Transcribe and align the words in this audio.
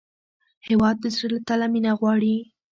هېواد 0.67 0.95
د 1.01 1.05
زړه 1.15 1.27
له 1.33 1.39
تله 1.47 1.65
مینه 1.73 1.91
غواړي. 1.99 2.35